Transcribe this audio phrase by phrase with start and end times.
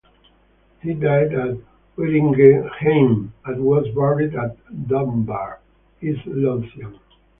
[0.81, 1.57] He died at
[1.95, 5.59] Whittingehame, and was buried at Dunbar,
[6.01, 6.99] East Lothian.